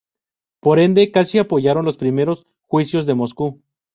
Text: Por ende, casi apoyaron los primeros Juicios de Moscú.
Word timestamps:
Por 0.61 0.79
ende, 0.79 1.11
casi 1.11 1.37
apoyaron 1.37 1.85
los 1.85 1.95
primeros 1.95 2.47
Juicios 2.65 3.05
de 3.05 3.13
Moscú. 3.13 3.61